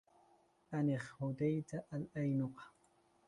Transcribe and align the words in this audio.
أنخ 0.73 1.13
هديت 1.23 1.71
الاينقا 1.93 2.63